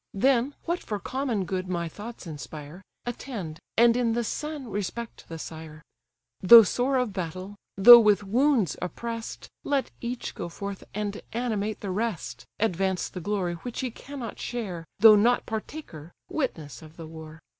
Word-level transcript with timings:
Then, 0.15 0.55
what 0.65 0.79
for 0.79 0.97
common 0.99 1.45
good 1.45 1.67
my 1.67 1.87
thoughts 1.87 2.25
inspire, 2.25 2.81
Attend, 3.05 3.59
and 3.77 3.95
in 3.95 4.13
the 4.13 4.23
son 4.23 4.67
respect 4.67 5.29
the 5.29 5.37
sire. 5.37 5.83
Though 6.41 6.63
sore 6.63 6.97
of 6.97 7.13
battle, 7.13 7.55
though 7.77 7.99
with 7.99 8.23
wounds 8.23 8.75
oppress'd, 8.81 9.47
Let 9.63 9.91
each 10.01 10.33
go 10.33 10.49
forth, 10.49 10.83
and 10.95 11.21
animate 11.33 11.81
the 11.81 11.91
rest, 11.91 12.45
Advance 12.59 13.09
the 13.09 13.21
glory 13.21 13.53
which 13.57 13.81
he 13.81 13.91
cannot 13.91 14.39
share, 14.39 14.85
Though 14.97 15.15
not 15.15 15.45
partaker, 15.45 16.11
witness 16.27 16.81
of 16.81 16.97
the 16.97 17.05
war. 17.05 17.39